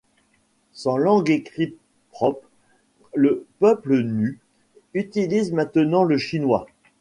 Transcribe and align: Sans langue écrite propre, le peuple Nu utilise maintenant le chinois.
Sans 0.73 0.97
langue 0.97 1.29
écrite 1.29 1.77
propre, 2.09 2.49
le 3.13 3.45
peuple 3.59 4.01
Nu 4.01 4.39
utilise 4.95 5.51
maintenant 5.51 6.01
le 6.01 6.17
chinois. 6.17 6.65